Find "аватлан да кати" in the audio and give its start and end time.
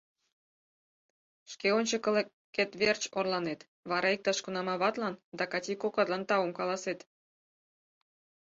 4.73-5.73